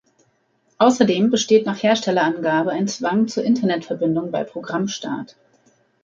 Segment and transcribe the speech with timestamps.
[0.79, 5.35] Außerdem besteht nach Herstellerangabe ein Zwang zur Internet-Verbindung bei Programmstart.